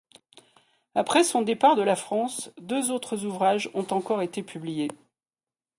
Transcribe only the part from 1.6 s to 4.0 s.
de la France, deux autres ouvrages ont